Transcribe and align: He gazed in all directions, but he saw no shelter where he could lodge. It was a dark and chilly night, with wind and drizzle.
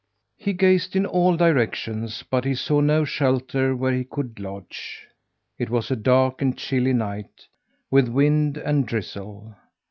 He 0.35 0.53
gazed 0.53 0.95
in 0.95 1.05
all 1.05 1.37
directions, 1.37 2.23
but 2.27 2.43
he 2.43 2.55
saw 2.55 2.81
no 2.81 3.05
shelter 3.05 3.75
where 3.75 3.93
he 3.93 4.03
could 4.03 4.39
lodge. 4.39 5.05
It 5.59 5.69
was 5.69 5.91
a 5.91 5.95
dark 5.95 6.41
and 6.41 6.57
chilly 6.57 6.93
night, 6.93 7.45
with 7.91 8.09
wind 8.09 8.57
and 8.57 8.87
drizzle. 8.87 9.55